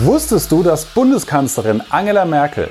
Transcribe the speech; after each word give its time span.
Wusstest 0.00 0.50
du, 0.50 0.64
dass 0.64 0.86
Bundeskanzlerin 0.86 1.80
Angela 1.90 2.24
Merkel 2.24 2.68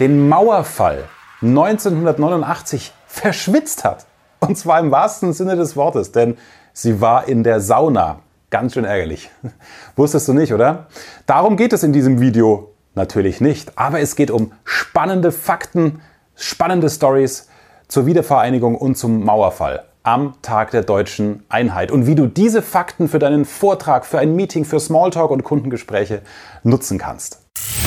den 0.00 0.26
Mauerfall 0.26 1.04
1989 1.42 2.94
verschwitzt 3.06 3.84
hat? 3.84 4.06
Und 4.40 4.56
zwar 4.56 4.80
im 4.80 4.90
wahrsten 4.90 5.34
Sinne 5.34 5.56
des 5.56 5.76
Wortes, 5.76 6.12
denn 6.12 6.38
sie 6.72 7.02
war 7.02 7.28
in 7.28 7.42
der 7.42 7.60
Sauna. 7.60 8.20
Ganz 8.48 8.72
schön 8.72 8.86
ärgerlich. 8.86 9.28
Wusstest 9.96 10.28
du 10.28 10.32
nicht, 10.32 10.54
oder? 10.54 10.86
Darum 11.26 11.58
geht 11.58 11.74
es 11.74 11.82
in 11.82 11.92
diesem 11.92 12.20
Video 12.20 12.72
natürlich 12.94 13.42
nicht, 13.42 13.76
aber 13.76 14.00
es 14.00 14.16
geht 14.16 14.30
um 14.30 14.52
spannende 14.64 15.32
Fakten, 15.32 16.00
spannende 16.36 16.88
Stories 16.88 17.50
zur 17.86 18.06
Wiedervereinigung 18.06 18.76
und 18.76 18.96
zum 18.96 19.22
Mauerfall 19.22 19.84
am 20.06 20.34
Tag 20.40 20.70
der 20.70 20.82
deutschen 20.82 21.42
Einheit 21.48 21.90
und 21.90 22.06
wie 22.06 22.14
du 22.14 22.26
diese 22.26 22.62
Fakten 22.62 23.08
für 23.08 23.18
deinen 23.18 23.44
Vortrag, 23.44 24.06
für 24.06 24.18
ein 24.18 24.36
Meeting, 24.36 24.64
für 24.64 24.78
Smalltalk 24.78 25.30
und 25.30 25.42
Kundengespräche 25.42 26.22
nutzen 26.62 26.98
kannst. 26.98 27.40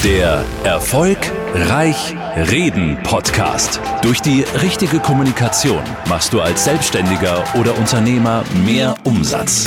Der 0.03 0.43
Erfolg 0.63 1.17
Reich 1.53 2.15
Reden 2.35 2.97
Podcast. 3.03 3.79
Durch 4.01 4.21
die 4.21 4.43
richtige 4.61 4.99
Kommunikation 4.99 5.81
machst 6.07 6.33
du 6.33 6.41
als 6.41 6.65
Selbstständiger 6.65 7.43
oder 7.57 7.77
Unternehmer 7.77 8.43
mehr 8.65 8.95
Umsatz. 9.03 9.65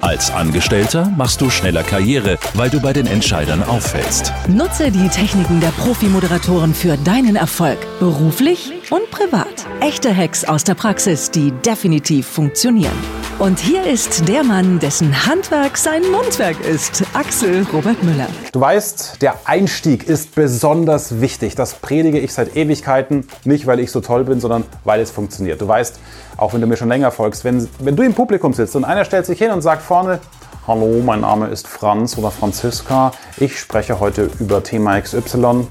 Als 0.00 0.30
Angestellter 0.32 1.12
machst 1.16 1.40
du 1.40 1.50
schneller 1.50 1.82
Karriere, 1.82 2.38
weil 2.54 2.70
du 2.70 2.80
bei 2.80 2.92
den 2.92 3.06
Entscheidern 3.06 3.62
auffällst. 3.62 4.32
Nutze 4.48 4.90
die 4.90 5.08
Techniken 5.08 5.60
der 5.60 5.68
Profi-Moderatoren 5.68 6.72
für 6.72 6.96
deinen 6.98 7.36
Erfolg, 7.36 7.78
beruflich 7.98 8.72
und 8.90 9.10
privat. 9.10 9.66
Echte 9.80 10.14
Hacks 10.14 10.44
aus 10.44 10.64
der 10.64 10.74
Praxis, 10.74 11.30
die 11.30 11.50
definitiv 11.50 12.26
funktionieren. 12.26 12.92
Und 13.38 13.58
hier 13.60 13.84
ist 13.84 14.28
der 14.28 14.42
Mann, 14.42 14.78
dessen 14.78 15.26
Handwerk 15.26 15.76
sein 15.76 16.02
Mundwerk 16.10 16.56
ist, 16.64 17.04
Axel 17.12 17.66
Robert 17.72 18.02
Müller. 18.02 18.26
Du 18.52 18.60
weißt, 18.60 19.22
der 19.22 19.34
Einstieg 19.44 20.08
ist 20.08 20.34
besonders 20.34 21.20
wichtig. 21.20 21.54
Das 21.54 21.74
predige 21.74 22.18
ich 22.18 22.32
seit 22.32 22.56
Ewigkeiten, 22.56 23.28
nicht 23.44 23.66
weil 23.66 23.78
ich 23.80 23.92
so 23.92 24.00
toll 24.00 24.24
bin, 24.24 24.40
sondern 24.40 24.64
weil 24.84 25.00
es 25.00 25.10
funktioniert. 25.10 25.60
Du 25.60 25.68
weißt, 25.68 26.00
auch 26.36 26.52
wenn 26.52 26.60
du 26.60 26.66
mir 26.66 26.76
schon 26.76 26.88
länger 26.88 27.10
folgst, 27.10 27.44
wenn, 27.44 27.68
wenn 27.78 27.94
du 27.94 28.02
im 28.02 28.14
Publikum 28.14 28.52
sitzt 28.52 28.74
und 28.74 28.84
einer 28.84 29.04
stellt 29.04 29.26
sich 29.26 29.38
hin 29.38 29.52
und 29.52 29.62
sagt 29.62 29.82
vorne, 29.82 30.18
Hallo, 30.66 31.00
mein 31.02 31.22
Name 31.22 31.46
ist 31.46 31.66
Franz 31.66 32.18
oder 32.18 32.30
Franziska, 32.30 33.12
ich 33.38 33.58
spreche 33.58 34.00
heute 34.00 34.28
über 34.38 34.62
Thema 34.62 35.00
XY. 35.00 35.66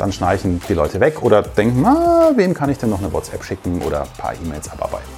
Dann 0.00 0.12
schnarchen 0.12 0.62
die 0.66 0.72
Leute 0.72 0.98
weg 0.98 1.22
oder 1.22 1.42
denken, 1.42 1.82
na, 1.82 2.32
wem 2.34 2.54
kann 2.54 2.70
ich 2.70 2.78
denn 2.78 2.88
noch 2.88 3.00
eine 3.00 3.12
WhatsApp 3.12 3.44
schicken 3.44 3.82
oder 3.82 4.04
ein 4.04 4.08
paar 4.16 4.32
E-Mails 4.32 4.72
abarbeiten. 4.72 5.10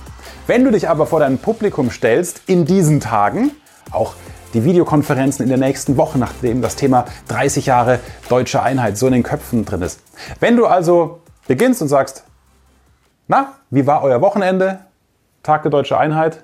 Wenn 0.49 0.65
du 0.65 0.73
dich 0.73 0.89
aber 0.89 1.07
vor 1.07 1.21
dein 1.21 1.39
Publikum 1.39 1.93
stellst 1.93 2.43
in 2.47 2.65
diesen 2.65 2.99
Tagen, 2.99 3.53
auch 3.93 4.15
die 4.55 4.65
Videokonferenzen 4.65 5.45
in 5.45 5.51
der 5.51 5.59
nächsten 5.59 5.97
Woche, 5.97 6.19
nachdem 6.19 6.63
das 6.63 6.75
Thema 6.75 7.05
30 7.29 7.67
Jahre 7.67 8.01
deutsche 8.29 8.61
Einheit 8.61 8.99
so 8.99 9.07
in 9.07 9.13
den 9.13 9.23
Köpfen 9.23 9.65
drin 9.65 9.83
ist. 9.83 10.01
Wenn 10.41 10.57
du 10.57 10.67
also 10.67 11.21
beginnst 11.47 11.81
und 11.81 11.87
sagst, 11.87 12.25
na, 13.29 13.53
wie 13.71 13.87
war 13.87 14.03
euer 14.03 14.21
Wochenende? 14.21 14.81
Tag 15.45 15.63
der 15.63 15.71
deutschen 15.71 15.97
Einheit? 15.97 16.43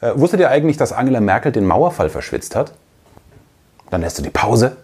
Äh, 0.00 0.12
wusstet 0.14 0.38
ihr 0.38 0.48
eigentlich, 0.48 0.76
dass 0.76 0.92
Angela 0.92 1.18
Merkel 1.18 1.50
den 1.50 1.66
Mauerfall 1.66 2.08
verschwitzt 2.08 2.54
hat? 2.54 2.72
Dann 3.90 4.02
lässt 4.02 4.16
du 4.16 4.22
die 4.22 4.30
Pause 4.30 4.76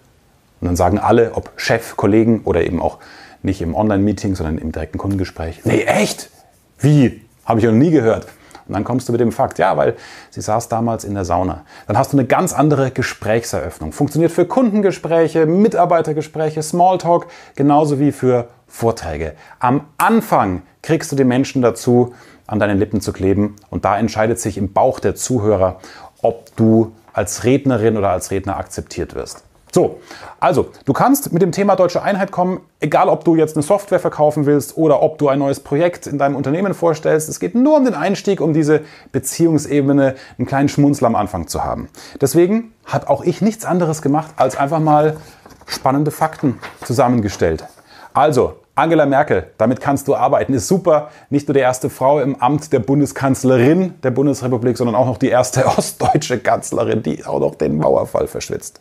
und 0.61 0.67
dann 0.67 0.77
sagen 0.77 0.99
alle, 0.99 1.33
ob 1.35 1.53
Chef, 1.57 1.97
Kollegen 1.97 2.43
oder 2.45 2.65
eben 2.65 2.81
auch 2.81 2.99
nicht 3.43 3.61
im 3.63 3.75
Online-Meeting, 3.75 4.35
sondern 4.35 4.59
im 4.59 4.73
direkten 4.73 4.99
Kundengespräch, 4.99 5.61
nee, 5.65 5.83
echt? 5.83 6.31
Wie? 6.79 7.23
Habe 7.45 7.61
ich 7.61 7.67
noch 7.67 7.73
nie 7.73 7.91
gehört. 7.91 8.27
Und 8.67 8.75
dann 8.75 8.83
kommst 8.83 9.09
du 9.09 9.13
mit 9.13 9.21
dem 9.21 9.31
Fakt, 9.31 9.59
ja, 9.59 9.77
weil 9.77 9.95
sie 10.31 10.41
saß 10.41 10.69
damals 10.69 11.05
in 11.05 11.15
der 11.15 11.25
Sauna. 11.25 11.65
Dann 11.87 11.97
hast 11.97 12.13
du 12.13 12.19
eine 12.19 12.27
ganz 12.27 12.53
andere 12.53 12.91
Gesprächseröffnung. 12.91 13.93
Funktioniert 13.93 14.33
für 14.33 14.45
Kundengespräche, 14.45 15.47
Mitarbeitergespräche, 15.47 16.63
Smalltalk, 16.63 17.29
genauso 17.55 18.01
wie 18.01 18.11
für 18.11 18.49
Vorträge. 18.67 19.35
Am 19.61 19.83
Anfang 19.99 20.63
kriegst 20.83 21.13
du 21.13 21.17
die 21.17 21.25
Menschen 21.25 21.63
dazu, 21.63 22.15
an 22.49 22.59
deinen 22.59 22.79
Lippen 22.79 23.01
zu 23.01 23.13
kleben. 23.13 23.57
Und 23.71 23.85
da 23.85 23.99
entscheidet 23.99 24.41
sich 24.41 24.59
im 24.59 24.73
Bauch 24.73 24.99
der 24.99 25.15
Zuhörer, 25.15 25.81
ob 26.23 26.55
du 26.57 26.93
als 27.13 27.45
Rednerin 27.45 27.97
oder 27.97 28.11
als 28.11 28.31
Redner 28.31 28.57
akzeptiert 28.57 29.15
wirst. 29.15 29.46
So, 29.77 30.01
also 30.41 30.71
du 30.87 30.95
kannst 30.95 31.35
mit 31.35 31.43
dem 31.43 31.53
Thema 31.53 31.77
deutsche 31.77 32.03
Einheit 32.03 32.33
kommen, 32.33 32.63
egal 32.81 33.11
ob 33.11 33.27
du 33.27 33.37
jetzt 33.37 33.57
eine 33.57 33.63
Software 33.63 34.01
verkaufen 34.01 34.47
willst 34.47 34.79
oder 34.79 35.03
ob 35.03 35.19
du 35.19 35.29
ein 35.29 35.39
neues 35.39 35.61
Projekt 35.61 36.07
in 36.07 36.17
deinem 36.17 36.35
Unternehmen 36.35 36.73
vorstellst. 36.73 37.29
Es 37.29 37.41
geht 37.41 37.55
nur 37.55 37.77
um 37.77 37.85
den 37.85 37.93
Einstieg, 37.93 38.41
um 38.41 38.55
diese 38.55 38.81
Beziehungsebene, 39.13 40.15
einen 40.39 40.47
kleinen 40.47 40.71
Schmunzel 40.71 41.05
am 41.05 41.15
Anfang 41.15 41.47
zu 41.47 41.63
haben. 41.63 41.91
Deswegen 42.23 42.73
habe 42.87 43.11
auch 43.11 43.23
ich 43.23 43.43
nichts 43.43 43.67
anderes 43.67 44.01
gemacht, 44.01 44.31
als 44.37 44.57
einfach 44.57 44.81
mal 44.81 45.19
spannende 45.67 46.11
Fakten 46.11 46.59
zusammengestellt. 46.83 47.67
Also, 48.15 48.55
Angela 48.77 49.05
Merkel, 49.05 49.51
damit 49.59 49.83
kannst 49.83 50.09
du 50.09 50.15
arbeiten, 50.15 50.55
ist 50.55 50.69
super. 50.69 51.11
Nicht 51.29 51.49
nur 51.49 51.55
die 51.55 51.61
erste 51.61 51.91
Frau 51.91 52.21
im 52.21 52.37
Amt 52.37 52.73
der 52.73 52.79
Bundeskanzlerin 52.79 53.93
der 54.03 54.11
Bundesrepublik, 54.11 54.79
sondern 54.79 54.97
auch 54.97 55.05
noch 55.05 55.19
die 55.19 55.29
erste 55.29 55.67
ostdeutsche 55.77 56.39
Kanzlerin, 56.39 57.03
die 57.03 57.27
auch 57.27 57.41
noch 57.41 57.57
den 57.57 57.77
Mauerfall 57.77 58.27
verschwitzt. 58.27 58.81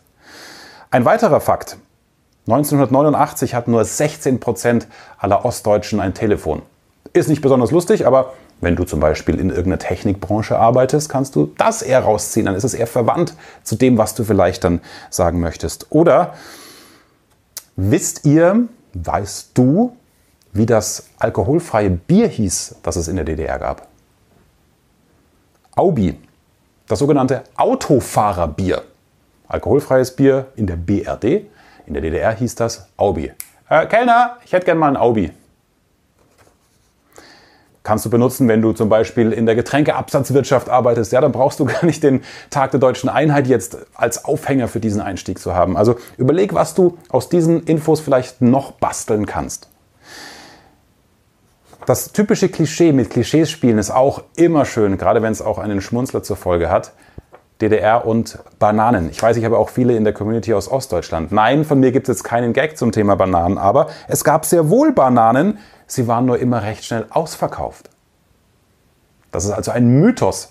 Ein 0.96 1.04
weiterer 1.04 1.42
Fakt. 1.42 1.76
1989 2.46 3.54
hatten 3.54 3.72
nur 3.72 3.84
16 3.84 4.40
Prozent 4.40 4.86
aller 5.18 5.44
Ostdeutschen 5.44 6.00
ein 6.00 6.14
Telefon. 6.14 6.62
Ist 7.12 7.28
nicht 7.28 7.42
besonders 7.42 7.70
lustig, 7.70 8.06
aber 8.06 8.32
wenn 8.62 8.76
du 8.76 8.84
zum 8.84 8.98
Beispiel 8.98 9.38
in 9.38 9.50
irgendeiner 9.50 9.78
Technikbranche 9.78 10.58
arbeitest, 10.58 11.10
kannst 11.10 11.36
du 11.36 11.52
das 11.58 11.82
eher 11.82 12.00
rausziehen. 12.00 12.46
Dann 12.46 12.54
ist 12.54 12.64
es 12.64 12.72
eher 12.72 12.86
verwandt 12.86 13.34
zu 13.62 13.76
dem, 13.76 13.98
was 13.98 14.14
du 14.14 14.24
vielleicht 14.24 14.64
dann 14.64 14.80
sagen 15.10 15.38
möchtest. 15.38 15.88
Oder 15.90 16.32
wisst 17.76 18.24
ihr, 18.24 18.60
weißt 18.94 19.50
du, 19.52 19.94
wie 20.54 20.64
das 20.64 21.08
alkoholfreie 21.18 21.90
Bier 21.90 22.26
hieß, 22.26 22.76
das 22.82 22.96
es 22.96 23.08
in 23.08 23.16
der 23.16 23.26
DDR 23.26 23.58
gab? 23.58 23.86
Aubi, 25.74 26.18
das 26.88 27.00
sogenannte 27.00 27.42
Autofahrerbier. 27.54 28.82
Alkoholfreies 29.48 30.16
Bier 30.16 30.46
in 30.56 30.66
der 30.66 30.76
BRD. 30.76 31.46
In 31.86 31.94
der 31.94 32.02
DDR 32.02 32.32
hieß 32.32 32.54
das 32.56 32.88
Aubi. 32.96 33.32
Äh, 33.68 33.86
Kellner, 33.86 34.36
ich 34.44 34.52
hätte 34.52 34.66
gerne 34.66 34.80
mal 34.80 34.88
ein 34.88 34.96
Aubi. 34.96 35.30
Kannst 37.86 38.04
du 38.04 38.10
benutzen, 38.10 38.48
wenn 38.48 38.62
du 38.62 38.72
zum 38.72 38.88
Beispiel 38.88 39.32
in 39.32 39.46
der 39.46 39.54
Getränkeabsatzwirtschaft 39.54 40.68
arbeitest. 40.68 41.12
Ja, 41.12 41.20
dann 41.20 41.30
brauchst 41.30 41.60
du 41.60 41.64
gar 41.66 41.84
nicht 41.84 42.02
den 42.02 42.22
Tag 42.50 42.72
der 42.72 42.80
deutschen 42.80 43.08
Einheit 43.08 43.46
jetzt 43.46 43.78
als 43.94 44.24
Aufhänger 44.24 44.66
für 44.66 44.80
diesen 44.80 45.00
Einstieg 45.00 45.38
zu 45.38 45.54
haben. 45.54 45.76
Also 45.76 45.96
überleg, 46.16 46.52
was 46.52 46.74
du 46.74 46.98
aus 47.08 47.28
diesen 47.28 47.62
Infos 47.62 48.00
vielleicht 48.00 48.42
noch 48.42 48.72
basteln 48.72 49.26
kannst. 49.26 49.68
Das 51.86 52.10
typische 52.10 52.48
Klischee 52.48 52.90
mit 52.90 53.10
Klischees 53.10 53.48
spielen 53.48 53.78
ist 53.78 53.92
auch 53.92 54.24
immer 54.34 54.64
schön, 54.64 54.98
gerade 54.98 55.22
wenn 55.22 55.30
es 55.30 55.40
auch 55.40 55.58
einen 55.58 55.80
Schmunzler 55.80 56.24
zur 56.24 56.36
Folge 56.36 56.68
hat. 56.68 56.92
DDR 57.60 58.06
und 58.06 58.38
Bananen. 58.58 59.08
Ich 59.10 59.22
weiß, 59.22 59.36
ich 59.36 59.44
habe 59.44 59.58
auch 59.58 59.70
viele 59.70 59.96
in 59.96 60.04
der 60.04 60.12
Community 60.12 60.52
aus 60.52 60.70
Ostdeutschland. 60.70 61.32
Nein, 61.32 61.64
von 61.64 61.80
mir 61.80 61.90
gibt 61.90 62.08
es 62.08 62.16
jetzt 62.18 62.24
keinen 62.24 62.52
Gag 62.52 62.76
zum 62.76 62.92
Thema 62.92 63.16
Bananen, 63.16 63.56
aber 63.56 63.88
es 64.08 64.24
gab 64.24 64.44
sehr 64.44 64.68
wohl 64.68 64.92
Bananen, 64.92 65.58
sie 65.86 66.06
waren 66.06 66.26
nur 66.26 66.38
immer 66.38 66.62
recht 66.62 66.84
schnell 66.84 67.06
ausverkauft. 67.10 67.88
Das 69.32 69.44
ist 69.44 69.52
also 69.52 69.70
ein 69.70 69.88
Mythos, 69.88 70.50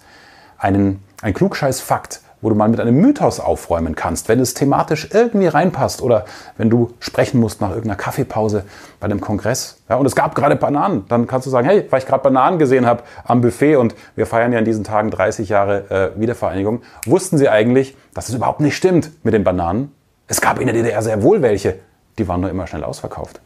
einen, 0.58 1.04
ein 1.22 1.34
Klugscheiß-Fakt, 1.34 2.22
wo 2.46 2.50
du 2.50 2.56
mal 2.56 2.70
mit 2.70 2.80
einem 2.80 2.96
Mythos 2.98 3.40
aufräumen 3.40 3.96
kannst, 3.96 4.30
wenn 4.30 4.40
es 4.40 4.54
thematisch 4.54 5.10
irgendwie 5.12 5.48
reinpasst 5.48 6.04
oder 6.04 6.26
wenn 6.58 6.70
du 6.70 6.94
sprechen 7.00 7.40
musst 7.40 7.60
nach 7.60 7.70
irgendeiner 7.70 7.96
Kaffeepause 7.96 8.66
bei 9.00 9.06
einem 9.06 9.20
Kongress. 9.20 9.82
Ja, 9.90 9.96
und 9.96 10.06
es 10.06 10.16
gab 10.16 10.36
gerade 10.36 10.56
Bananen, 10.56 11.06
dann 11.08 11.26
kannst 11.26 11.48
du 11.48 11.50
sagen, 11.50 11.68
hey, 11.68 11.88
weil 11.90 11.98
ich 11.98 12.06
gerade 12.06 12.22
Bananen 12.22 12.60
gesehen 12.60 12.86
habe 12.86 13.02
am 13.24 13.42
Buffet 13.42 13.78
und 13.78 13.96
wir 14.16 14.28
feiern 14.28 14.54
ja 14.54 14.60
in 14.60 14.66
diesen 14.66 14.84
Tagen 14.84 15.10
30 15.10 15.50
Jahre 15.50 16.14
äh, 16.16 16.22
Wiedervereinigung, 16.22 16.84
wussten 17.08 17.40
sie 17.40 17.50
eigentlich, 17.50 17.98
dass 18.14 18.30
es 18.30 18.36
überhaupt 18.36 18.60
nicht 18.60 18.78
stimmt 18.78 19.10
mit 19.24 19.34
den 19.34 19.44
Bananen. 19.44 19.92
Es 20.28 20.40
gab 20.40 20.60
in 20.60 20.68
der 20.68 20.76
DDR 20.76 21.02
sehr 21.02 21.24
wohl 21.24 21.42
welche, 21.42 21.80
die 22.20 22.28
waren 22.28 22.42
nur 22.42 22.52
immer 22.52 22.68
schnell 22.68 22.84
ausverkauft. 22.84 23.42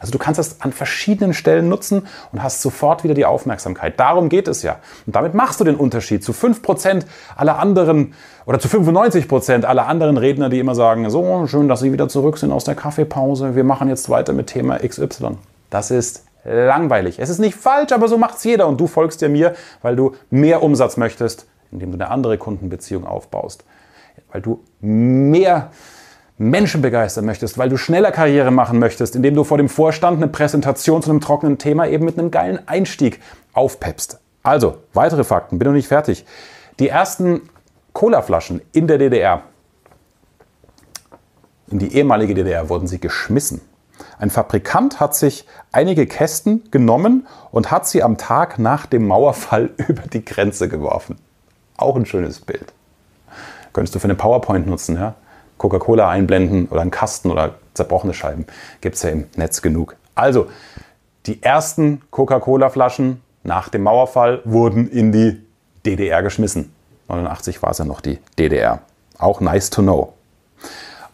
Also 0.00 0.10
du 0.10 0.18
kannst 0.18 0.38
das 0.38 0.60
an 0.60 0.72
verschiedenen 0.72 1.34
Stellen 1.34 1.68
nutzen 1.68 2.06
und 2.32 2.42
hast 2.42 2.62
sofort 2.62 3.04
wieder 3.04 3.14
die 3.14 3.24
Aufmerksamkeit. 3.24 3.98
Darum 4.00 4.28
geht 4.28 4.48
es 4.48 4.62
ja. 4.62 4.76
Und 5.06 5.14
damit 5.16 5.34
machst 5.34 5.60
du 5.60 5.64
den 5.64 5.76
Unterschied 5.76 6.24
zu 6.24 6.32
5% 6.32 7.04
aller 7.36 7.58
anderen 7.58 8.14
oder 8.46 8.58
zu 8.58 8.68
95% 8.68 9.64
aller 9.64 9.86
anderen 9.86 10.16
Redner, 10.16 10.48
die 10.48 10.58
immer 10.58 10.74
sagen, 10.74 11.08
so 11.10 11.46
schön, 11.46 11.68
dass 11.68 11.80
Sie 11.80 11.92
wieder 11.92 12.08
zurück 12.08 12.38
sind 12.38 12.52
aus 12.52 12.64
der 12.64 12.74
Kaffeepause. 12.74 13.54
Wir 13.54 13.64
machen 13.64 13.88
jetzt 13.88 14.10
weiter 14.10 14.32
mit 14.32 14.48
Thema 14.48 14.78
XY. 14.78 15.38
Das 15.70 15.90
ist 15.90 16.24
langweilig. 16.44 17.18
Es 17.18 17.28
ist 17.28 17.38
nicht 17.38 17.54
falsch, 17.54 17.92
aber 17.92 18.08
so 18.08 18.18
macht 18.18 18.38
es 18.38 18.44
jeder. 18.44 18.66
Und 18.66 18.80
du 18.80 18.86
folgst 18.86 19.20
ja 19.20 19.28
mir, 19.28 19.54
weil 19.82 19.96
du 19.96 20.14
mehr 20.30 20.62
Umsatz 20.62 20.96
möchtest, 20.96 21.46
indem 21.70 21.92
du 21.92 21.96
eine 21.96 22.10
andere 22.10 22.38
Kundenbeziehung 22.38 23.06
aufbaust. 23.06 23.64
Weil 24.32 24.40
du 24.40 24.60
mehr 24.80 25.70
Menschen 26.40 26.80
begeistern 26.80 27.26
möchtest, 27.26 27.58
weil 27.58 27.68
du 27.68 27.76
schneller 27.76 28.12
Karriere 28.12 28.50
machen 28.50 28.78
möchtest, 28.78 29.14
indem 29.14 29.34
du 29.34 29.44
vor 29.44 29.58
dem 29.58 29.68
Vorstand 29.68 30.16
eine 30.16 30.26
Präsentation 30.26 31.02
zu 31.02 31.10
einem 31.10 31.20
trockenen 31.20 31.58
Thema 31.58 31.86
eben 31.86 32.06
mit 32.06 32.18
einem 32.18 32.30
geilen 32.30 32.66
Einstieg 32.66 33.20
aufpeppst. 33.52 34.18
Also, 34.42 34.78
weitere 34.94 35.22
Fakten, 35.22 35.58
bin 35.58 35.68
noch 35.68 35.74
nicht 35.74 35.88
fertig. 35.88 36.24
Die 36.78 36.88
ersten 36.88 37.42
Cola-Flaschen 37.92 38.62
in 38.72 38.86
der 38.86 38.96
DDR, 38.96 39.42
in 41.70 41.78
die 41.78 41.94
ehemalige 41.94 42.32
DDR, 42.32 42.70
wurden 42.70 42.86
sie 42.86 43.00
geschmissen. 43.00 43.60
Ein 44.18 44.30
Fabrikant 44.30 44.98
hat 44.98 45.14
sich 45.14 45.44
einige 45.72 46.06
Kästen 46.06 46.70
genommen 46.70 47.26
und 47.50 47.70
hat 47.70 47.86
sie 47.86 48.02
am 48.02 48.16
Tag 48.16 48.58
nach 48.58 48.86
dem 48.86 49.06
Mauerfall 49.06 49.68
über 49.88 50.04
die 50.10 50.24
Grenze 50.24 50.70
geworfen. 50.70 51.18
Auch 51.76 51.96
ein 51.96 52.06
schönes 52.06 52.40
Bild. 52.40 52.72
Könntest 53.74 53.94
du 53.94 53.98
für 53.98 54.04
eine 54.04 54.14
PowerPoint 54.14 54.66
nutzen, 54.66 54.96
ja? 54.96 55.16
Coca-Cola 55.60 56.08
einblenden 56.08 56.68
oder 56.68 56.80
einen 56.80 56.90
Kasten 56.90 57.30
oder 57.30 57.56
zerbrochene 57.74 58.14
Scheiben. 58.14 58.46
Gibt 58.80 58.96
es 58.96 59.02
ja 59.02 59.10
im 59.10 59.26
Netz 59.36 59.60
genug. 59.60 59.94
Also, 60.14 60.46
die 61.26 61.42
ersten 61.42 62.00
Coca-Cola-Flaschen 62.10 63.20
nach 63.42 63.68
dem 63.68 63.82
Mauerfall 63.82 64.40
wurden 64.44 64.88
in 64.88 65.12
die 65.12 65.42
DDR 65.84 66.22
geschmissen. 66.22 66.72
89 67.08 67.62
war 67.62 67.72
es 67.72 67.78
ja 67.78 67.84
noch 67.84 68.00
die 68.00 68.18
DDR. 68.38 68.80
Auch 69.18 69.42
nice 69.42 69.68
to 69.68 69.82
know. 69.82 70.14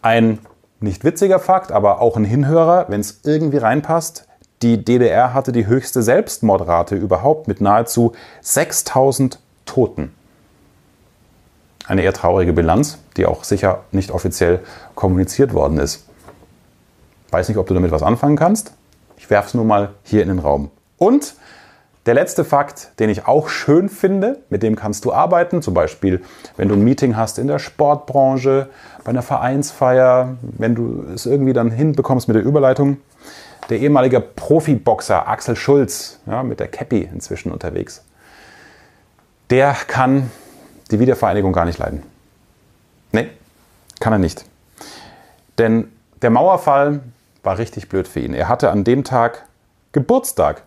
Ein 0.01 0.39
nicht 0.79 1.03
witziger 1.03 1.39
Fakt, 1.39 1.73
aber 1.73 1.99
auch 1.99 2.15
ein 2.15 2.23
Hinhörer, 2.23 2.85
wenn 2.87 3.01
es 3.01 3.19
irgendwie 3.25 3.57
reinpasst. 3.57 4.27
Die 4.61 4.83
DDR 4.83 5.33
hatte 5.33 5.51
die 5.51 5.67
höchste 5.67 6.01
Selbstmordrate 6.01 6.95
überhaupt 6.95 7.49
mit 7.49 7.59
nahezu 7.59 8.13
6000 8.41 9.39
Toten. 9.65 10.13
Eine 11.87 12.03
eher 12.03 12.13
traurige 12.13 12.51
Bilanz, 12.51 12.99
die 13.15 13.25
auch 13.25 13.45
sicher 13.45 13.85
nicht 13.91 14.11
offiziell 14.11 14.59
kommuniziert 14.93 15.53
worden 15.53 15.79
ist. 15.79 16.05
Weiß 17.31 17.47
nicht, 17.47 17.57
ob 17.57 17.67
du 17.67 17.73
damit 17.73 17.91
was 17.91 18.03
anfangen 18.03 18.35
kannst. 18.35 18.73
Ich 19.17 19.29
werfe 19.29 19.47
es 19.47 19.53
nur 19.53 19.65
mal 19.65 19.89
hier 20.03 20.21
in 20.21 20.27
den 20.27 20.39
Raum. 20.39 20.69
Und 20.97 21.35
der 22.05 22.13
letzte 22.13 22.45
Fakt, 22.45 22.91
den 22.99 23.09
ich 23.09 23.27
auch 23.27 23.49
schön 23.49 23.89
finde, 23.89 24.39
mit 24.49 24.63
dem 24.63 24.75
kannst 24.75 25.05
du 25.05 25.11
arbeiten, 25.11 25.61
zum 25.61 25.73
Beispiel, 25.73 26.21
wenn 26.55 26.69
du 26.69 26.75
ein 26.75 26.83
Meeting 26.83 27.17
hast 27.17 27.37
in 27.37 27.47
der 27.47 27.59
Sportbranche, 27.59 28.69
bei 29.03 29.09
einer 29.09 29.21
Vereinsfeier, 29.21 30.37
wenn 30.41 30.75
du 30.75 31.05
es 31.13 31.25
irgendwie 31.25 31.53
dann 31.53 31.71
hinbekommst 31.71 32.27
mit 32.27 32.35
der 32.35 32.43
Überleitung. 32.43 32.97
Der 33.69 33.79
ehemalige 33.79 34.21
Profiboxer 34.21 35.27
Axel 35.27 35.57
Schulz, 35.57 36.19
ja, 36.25 36.43
mit 36.43 36.61
der 36.61 36.69
Cappy 36.69 37.09
inzwischen 37.13 37.51
unterwegs, 37.51 38.05
der 39.49 39.75
kann 39.87 40.31
die 40.91 40.99
Wiedervereinigung 40.99 41.53
gar 41.53 41.65
nicht 41.65 41.79
leiden. 41.79 42.03
Nee, 43.11 43.29
kann 43.99 44.13
er 44.13 44.19
nicht. 44.19 44.45
Denn 45.57 45.91
der 46.21 46.29
Mauerfall 46.29 47.01
war 47.43 47.57
richtig 47.57 47.89
blöd 47.89 48.07
für 48.07 48.19
ihn. 48.19 48.33
Er 48.33 48.49
hatte 48.49 48.71
an 48.71 48.83
dem 48.83 49.03
Tag 49.03 49.45
Geburtstag. 49.91 50.63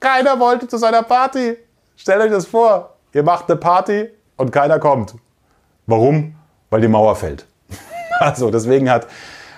Keiner 0.00 0.40
wollte 0.40 0.66
zu 0.66 0.78
seiner 0.78 1.02
Party. 1.02 1.56
Stellt 1.96 2.22
euch 2.22 2.30
das 2.30 2.46
vor. 2.46 2.94
Ihr 3.12 3.22
macht 3.22 3.50
eine 3.50 3.58
Party 3.60 4.08
und 4.36 4.50
keiner 4.50 4.78
kommt. 4.78 5.14
Warum? 5.86 6.34
Weil 6.70 6.80
die 6.80 6.88
Mauer 6.88 7.16
fällt. 7.16 7.46
Also 8.20 8.52
deswegen 8.52 8.88
hat 8.88 9.08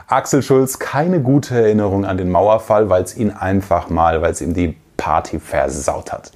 Axel 0.07 0.43
Schulz 0.43 0.79
keine 0.79 1.21
gute 1.21 1.55
Erinnerung 1.55 2.07
an 2.07 2.17
den 2.17 2.31
Mauerfall, 2.31 2.89
weil 2.89 3.03
es 3.03 3.15
ihn 3.15 3.31
einfach 3.31 3.91
mal, 3.91 4.23
weil 4.23 4.33
es 4.33 4.41
ihm 4.41 4.55
die 4.55 4.77
Party 4.97 5.39
versaut 5.39 6.13
hat. 6.13 6.33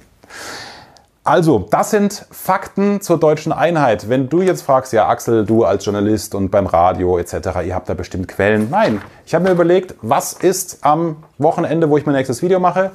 Also, 1.29 1.59
das 1.69 1.91
sind 1.91 2.25
Fakten 2.31 3.01
zur 3.01 3.19
deutschen 3.19 3.51
Einheit. 3.51 4.09
Wenn 4.09 4.29
du 4.29 4.41
jetzt 4.41 4.63
fragst, 4.63 4.93
ja 4.93 5.07
Axel, 5.07 5.45
du 5.45 5.63
als 5.63 5.85
Journalist 5.85 6.33
und 6.33 6.49
beim 6.49 6.65
Radio 6.65 7.19
etc., 7.19 7.33
ihr 7.67 7.75
habt 7.75 7.87
da 7.87 7.93
bestimmt 7.93 8.27
Quellen. 8.27 8.71
Nein, 8.71 8.99
ich 9.27 9.35
habe 9.35 9.43
mir 9.43 9.51
überlegt, 9.51 9.93
was 10.01 10.33
ist 10.33 10.79
am 10.81 11.17
Wochenende, 11.37 11.87
wo 11.91 11.99
ich 11.99 12.07
mein 12.07 12.15
nächstes 12.15 12.41
Video 12.41 12.59
mache? 12.59 12.89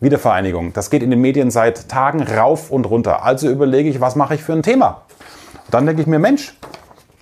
Wiedervereinigung. 0.00 0.72
Das 0.72 0.90
geht 0.90 1.04
in 1.04 1.10
den 1.10 1.20
Medien 1.20 1.52
seit 1.52 1.88
Tagen 1.88 2.24
rauf 2.24 2.72
und 2.72 2.84
runter. 2.84 3.22
Also 3.22 3.48
überlege 3.48 3.88
ich, 3.88 4.00
was 4.00 4.16
mache 4.16 4.34
ich 4.34 4.42
für 4.42 4.54
ein 4.54 4.64
Thema? 4.64 5.02
dann 5.70 5.86
denke 5.86 6.02
ich 6.02 6.08
mir, 6.08 6.18
Mensch, 6.18 6.58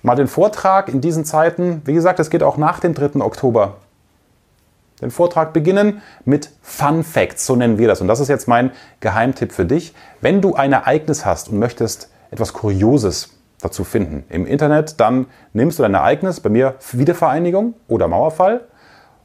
mal 0.01 0.15
den 0.15 0.25
Vortrag 0.25 0.89
in 0.89 1.01
diesen 1.01 1.23
Zeiten, 1.23 1.83
wie 1.85 1.93
gesagt, 1.93 2.19
es 2.19 2.31
geht 2.31 2.41
auch 2.41 2.57
nach 2.57 2.79
dem 2.79 2.95
3. 2.95 3.21
Oktober. 3.21 3.75
Den 5.01 5.11
Vortrag 5.11 5.53
beginnen 5.53 6.01
mit 6.25 6.51
Fun 6.61 7.03
Facts, 7.03 7.45
so 7.45 7.55
nennen 7.55 7.77
wir 7.77 7.87
das. 7.87 8.01
Und 8.01 8.07
das 8.07 8.19
ist 8.19 8.27
jetzt 8.27 8.47
mein 8.47 8.71
Geheimtipp 8.99 9.51
für 9.51 9.65
dich. 9.65 9.93
Wenn 10.21 10.41
du 10.41 10.55
ein 10.55 10.73
Ereignis 10.73 11.25
hast 11.25 11.49
und 11.49 11.59
möchtest 11.59 12.09
etwas 12.29 12.53
Kurioses 12.53 13.29
dazu 13.61 13.83
finden 13.83 14.23
im 14.29 14.45
Internet, 14.45 14.99
dann 14.99 15.27
nimmst 15.53 15.79
du 15.79 15.83
dein 15.83 15.93
Ereignis, 15.93 16.39
bei 16.39 16.49
mir 16.49 16.75
Wiedervereinigung 16.91 17.73
oder 17.87 18.07
Mauerfall 18.07 18.61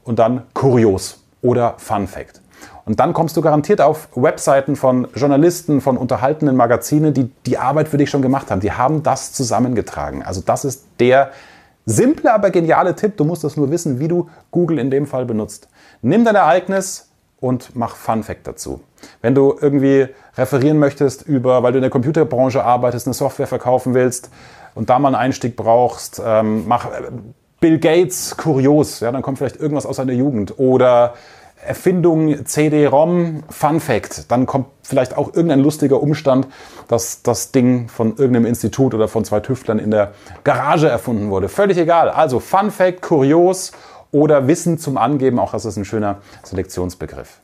und 0.05 0.19
dann 0.19 0.43
Kurios 0.55 1.25
oder 1.43 1.75
Fun 1.78 2.06
Fact. 2.06 2.40
Und 2.84 3.00
dann 3.00 3.12
kommst 3.12 3.37
du 3.37 3.40
garantiert 3.40 3.81
auf 3.81 4.08
Webseiten 4.14 4.76
von 4.76 5.08
Journalisten, 5.14 5.81
von 5.81 5.96
unterhaltenen 5.96 6.56
Magazinen, 6.56 7.12
die 7.12 7.31
die 7.44 7.58
Arbeit 7.58 7.88
für 7.88 7.96
dich 7.96 8.11
schon 8.11 8.23
gemacht 8.23 8.50
haben. 8.50 8.61
Die 8.61 8.73
haben 8.73 9.02
das 9.02 9.32
zusammengetragen. 9.32 10.23
Also 10.23 10.40
das 10.40 10.64
ist 10.64 10.84
der 11.00 11.32
simple, 11.86 12.32
aber 12.32 12.50
geniale 12.50 12.94
Tipp. 12.94 13.16
Du 13.16 13.24
musst 13.24 13.44
das 13.44 13.56
nur 13.56 13.70
wissen, 13.70 13.98
wie 13.98 14.08
du 14.08 14.28
Google 14.50 14.78
in 14.78 14.90
dem 14.90 15.06
Fall 15.06 15.24
benutzt. 15.24 15.68
Nimm 16.02 16.24
dein 16.24 16.34
Ereignis 16.34 17.10
und 17.40 17.74
mach 17.74 17.96
Fun 17.96 18.22
Fact 18.22 18.46
dazu. 18.46 18.80
Wenn 19.22 19.34
du 19.34 19.56
irgendwie 19.60 20.08
referieren 20.36 20.78
möchtest 20.78 21.22
über, 21.22 21.62
weil 21.62 21.72
du 21.72 21.78
in 21.78 21.82
der 21.82 21.90
Computerbranche 21.90 22.62
arbeitest, 22.62 23.06
eine 23.06 23.14
Software 23.14 23.46
verkaufen 23.46 23.94
willst 23.94 24.30
und 24.74 24.90
da 24.90 24.98
mal 24.98 25.08
einen 25.08 25.16
Einstieg 25.16 25.56
brauchst, 25.56 26.20
ähm, 26.24 26.66
mach 26.66 26.86
äh, 26.86 27.10
Bill 27.60 27.78
Gates 27.78 28.36
kurios, 28.36 29.00
ja, 29.00 29.10
dann 29.12 29.22
kommt 29.22 29.38
vielleicht 29.38 29.56
irgendwas 29.56 29.86
aus 29.86 29.96
seiner 29.96 30.12
Jugend 30.12 30.58
oder 30.58 31.14
Erfindung 31.66 32.44
CD-ROM, 32.44 33.42
Fun 33.48 33.80
Fact. 33.80 34.30
Dann 34.30 34.46
kommt 34.46 34.66
vielleicht 34.82 35.16
auch 35.16 35.34
irgendein 35.34 35.60
lustiger 35.60 36.00
Umstand, 36.00 36.46
dass 36.88 37.22
das 37.22 37.52
Ding 37.52 37.88
von 37.88 38.16
irgendeinem 38.16 38.46
Institut 38.46 38.94
oder 38.94 39.08
von 39.08 39.24
zwei 39.24 39.40
Tüftlern 39.40 39.78
in 39.78 39.90
der 39.90 40.12
Garage 40.44 40.88
erfunden 40.88 41.30
wurde. 41.30 41.48
Völlig 41.48 41.78
egal. 41.78 42.08
Also 42.08 42.40
Fun 42.40 42.70
Fact, 42.70 43.02
kurios 43.02 43.72
oder 44.12 44.46
Wissen 44.46 44.78
zum 44.78 44.96
Angeben, 44.96 45.38
auch 45.38 45.52
das 45.52 45.64
ist 45.64 45.76
ein 45.76 45.84
schöner 45.84 46.18
Selektionsbegriff. 46.42 47.40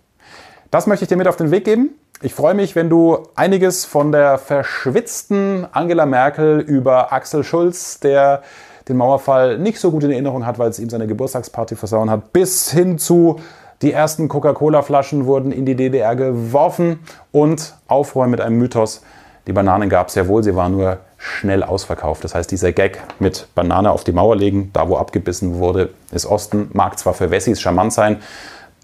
Das 0.71 0.87
möchte 0.87 1.05
ich 1.05 1.09
dir 1.09 1.17
mit 1.17 1.29
auf 1.29 1.37
den 1.37 1.51
Weg 1.51 1.65
geben. 1.65 1.91
Ich 2.23 2.35
freue 2.35 2.55
mich, 2.55 2.77
wenn 2.77 2.89
du 2.89 3.19
einiges 3.35 3.85
von 3.85 4.13
der 4.13 4.39
verschwitzten 4.39 5.67
Angela 5.73 6.07
Merkel 6.07 6.61
über 6.61 7.13
Axel 7.13 7.43
Schulz, 7.43 7.99
der 7.99 8.43
den 8.89 8.97
Mauerfall 8.97 9.59
nicht 9.59 9.79
so 9.79 9.91
gut 9.91 10.05
in 10.05 10.11
Erinnerung 10.11 10.47
hat, 10.47 10.59
weil 10.59 10.71
es 10.71 10.79
ihm 10.79 10.89
seine 10.89 11.07
Geburtstagsparty 11.07 11.77
versauen 11.77 12.11
hat, 12.11 12.33
bis 12.33 12.71
hin 12.71 12.99
zu 12.99 13.41
die 13.83 13.93
ersten 13.93 14.29
Coca-Cola-Flaschen 14.29 15.27
wurden 15.27 15.53
in 15.53 15.67
die 15.67 15.75
DDR 15.75 16.17
geworfen 16.17 17.01
und 17.33 17.75
aufräumen 17.89 18.31
mit 18.31 18.41
einem 18.41 18.59
Mythos. 18.59 19.03
Die 19.47 19.53
Bananen 19.53 19.89
gab 19.89 20.09
es 20.09 20.15
ja 20.15 20.29
wohl, 20.29 20.45
sie 20.45 20.55
waren 20.55 20.73
nur 20.73 20.99
schnell 21.19 21.65
ausverkauft. 21.65 22.23
Das 22.23 22.35
heißt, 22.35 22.51
dieser 22.51 22.73
Gag 22.73 23.01
mit 23.19 23.49
Banane 23.55 23.91
auf 23.91 24.05
die 24.05 24.13
Mauer 24.13 24.37
legen, 24.37 24.71
da 24.73 24.89
wo 24.89 24.97
abgebissen 24.97 25.59
wurde, 25.59 25.91
ist 26.13 26.27
Osten, 26.27 26.71
mag 26.73 26.99
zwar 26.99 27.15
für 27.15 27.31
Wessis 27.31 27.61
charmant 27.61 27.93
sein, 27.93 28.19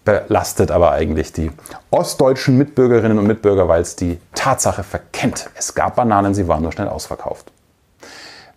belastet 0.05 0.71
aber 0.71 0.93
eigentlich 0.93 1.33
die 1.33 1.53
ostdeutschen 1.91 2.59
Mitbürgerinnen 2.59 3.19
und 3.19 3.27
Mitbürger, 3.27 3.69
weil 3.69 3.83
es 3.83 3.95
die 3.95 4.19
Tatsache 4.35 4.83
verkennt. 4.83 5.49
Es 5.55 5.75
gab 5.75 5.97
Bananen, 5.97 6.35
sie 6.35 6.49
waren 6.49 6.63
nur 6.63 6.73
schnell 6.73 6.89
ausverkauft. 6.89 7.53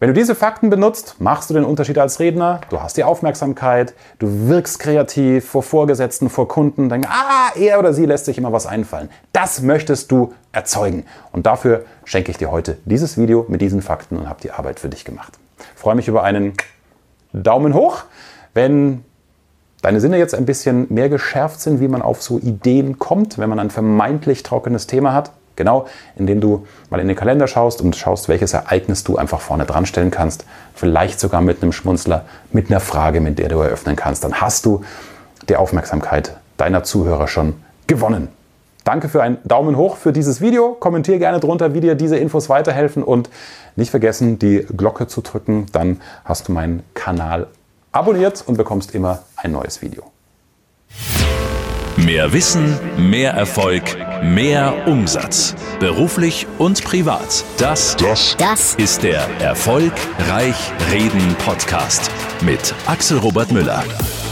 Wenn 0.01 0.07
du 0.07 0.15
diese 0.15 0.33
Fakten 0.33 0.71
benutzt, 0.71 1.17
machst 1.19 1.51
du 1.51 1.53
den 1.53 1.63
Unterschied 1.63 1.99
als 1.99 2.19
Redner, 2.19 2.61
du 2.71 2.81
hast 2.81 2.97
die 2.97 3.03
Aufmerksamkeit, 3.03 3.93
du 4.17 4.49
wirkst 4.49 4.79
kreativ 4.79 5.47
vor 5.47 5.61
Vorgesetzten, 5.61 6.31
vor 6.31 6.47
Kunden, 6.47 6.89
denkst, 6.89 7.07
ah, 7.07 7.51
er 7.55 7.77
oder 7.77 7.93
sie 7.93 8.07
lässt 8.07 8.25
sich 8.25 8.39
immer 8.39 8.51
was 8.51 8.65
einfallen. 8.65 9.11
Das 9.31 9.61
möchtest 9.61 10.11
du 10.11 10.33
erzeugen. 10.53 11.05
Und 11.31 11.45
dafür 11.45 11.85
schenke 12.03 12.31
ich 12.31 12.39
dir 12.39 12.49
heute 12.49 12.79
dieses 12.85 13.15
Video 13.15 13.45
mit 13.47 13.61
diesen 13.61 13.83
Fakten 13.83 14.17
und 14.17 14.27
habe 14.27 14.41
die 14.41 14.49
Arbeit 14.49 14.79
für 14.79 14.89
dich 14.89 15.05
gemacht. 15.05 15.37
Ich 15.59 15.79
freue 15.79 15.93
mich 15.93 16.07
über 16.07 16.23
einen 16.23 16.53
Daumen 17.31 17.75
hoch, 17.75 18.05
wenn 18.55 19.05
deine 19.83 20.01
Sinne 20.01 20.17
jetzt 20.17 20.33
ein 20.33 20.47
bisschen 20.47 20.87
mehr 20.89 21.09
geschärft 21.09 21.61
sind, 21.61 21.79
wie 21.79 21.87
man 21.87 22.01
auf 22.01 22.23
so 22.23 22.39
Ideen 22.39 22.97
kommt, 22.97 23.37
wenn 23.37 23.49
man 23.49 23.59
ein 23.59 23.69
vermeintlich 23.69 24.41
trockenes 24.41 24.87
Thema 24.87 25.13
hat. 25.13 25.31
Genau, 25.55 25.85
indem 26.15 26.41
du 26.41 26.65
mal 26.89 26.99
in 26.99 27.07
den 27.07 27.15
Kalender 27.15 27.47
schaust 27.47 27.81
und 27.81 27.95
schaust, 27.95 28.29
welches 28.29 28.53
Ereignis 28.53 29.03
du 29.03 29.17
einfach 29.17 29.41
vorne 29.41 29.65
dran 29.65 29.85
stellen 29.85 30.11
kannst. 30.11 30.45
Vielleicht 30.73 31.19
sogar 31.19 31.41
mit 31.41 31.61
einem 31.61 31.71
Schmunzler, 31.71 32.25
mit 32.51 32.69
einer 32.69 32.79
Frage, 32.79 33.21
mit 33.21 33.39
der 33.39 33.49
du 33.49 33.59
eröffnen 33.59 33.95
kannst. 33.95 34.23
Dann 34.23 34.41
hast 34.41 34.65
du 34.65 34.83
die 35.49 35.55
Aufmerksamkeit 35.55 36.37
deiner 36.57 36.83
Zuhörer 36.83 37.27
schon 37.27 37.55
gewonnen. 37.87 38.29
Danke 38.83 39.09
für 39.09 39.21
einen 39.21 39.37
Daumen 39.43 39.77
hoch 39.77 39.97
für 39.97 40.11
dieses 40.11 40.41
Video. 40.41 40.73
Kommentiere 40.73 41.19
gerne 41.19 41.39
drunter, 41.39 41.73
wie 41.75 41.81
dir 41.81 41.95
diese 41.95 42.17
Infos 42.17 42.49
weiterhelfen 42.49 43.03
und 43.03 43.29
nicht 43.75 43.91
vergessen, 43.91 44.39
die 44.39 44.65
Glocke 44.75 45.07
zu 45.07 45.21
drücken. 45.21 45.67
Dann 45.71 46.01
hast 46.25 46.47
du 46.47 46.51
meinen 46.51 46.81
Kanal 46.95 47.47
abonniert 47.91 48.43
und 48.47 48.57
bekommst 48.57 48.95
immer 48.95 49.19
ein 49.35 49.51
neues 49.51 49.81
Video. 49.81 50.03
Mehr 51.97 52.33
Wissen, 52.33 52.79
mehr 52.97 53.33
Erfolg, 53.33 53.83
mehr 54.21 54.87
Umsatz. 54.87 55.55
Beruflich 55.79 56.47
und 56.57 56.83
privat. 56.83 57.43
Das, 57.57 57.95
das, 57.97 58.35
das 58.37 58.75
ist 58.75 59.03
der 59.03 59.21
Erfolg 59.39 59.93
Reich 60.29 60.71
Reden 60.91 61.35
Podcast 61.45 62.11
mit 62.41 62.73
Axel 62.87 63.17
Robert 63.17 63.51
Müller. 63.51 63.83